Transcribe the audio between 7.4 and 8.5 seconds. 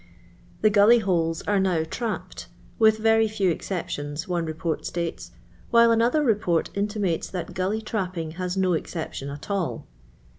gully trapping